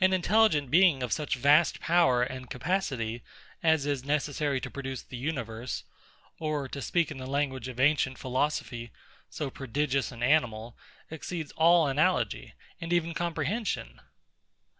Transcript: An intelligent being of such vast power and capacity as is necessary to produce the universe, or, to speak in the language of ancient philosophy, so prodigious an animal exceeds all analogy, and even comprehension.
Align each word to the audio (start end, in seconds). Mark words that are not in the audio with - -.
An 0.00 0.12
intelligent 0.12 0.68
being 0.68 1.00
of 1.00 1.12
such 1.12 1.36
vast 1.36 1.78
power 1.78 2.24
and 2.24 2.50
capacity 2.50 3.22
as 3.62 3.86
is 3.86 4.02
necessary 4.04 4.60
to 4.60 4.68
produce 4.68 5.00
the 5.02 5.16
universe, 5.16 5.84
or, 6.40 6.66
to 6.66 6.82
speak 6.82 7.12
in 7.12 7.18
the 7.18 7.26
language 7.28 7.68
of 7.68 7.78
ancient 7.78 8.18
philosophy, 8.18 8.90
so 9.28 9.48
prodigious 9.48 10.10
an 10.10 10.24
animal 10.24 10.76
exceeds 11.08 11.52
all 11.52 11.86
analogy, 11.86 12.54
and 12.80 12.92
even 12.92 13.14
comprehension. 13.14 14.00